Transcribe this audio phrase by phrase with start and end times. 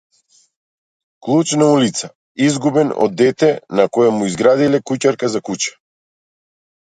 [1.25, 2.07] Клуч на улица,
[2.47, 3.51] изгубен од дете
[3.81, 5.77] на кое му изградиле куќарка за куче.